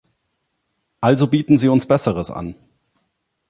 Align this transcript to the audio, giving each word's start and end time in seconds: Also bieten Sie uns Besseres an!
Also 0.99 1.27
bieten 1.27 1.59
Sie 1.59 1.69
uns 1.69 1.85
Besseres 1.85 2.31
an! 2.31 2.55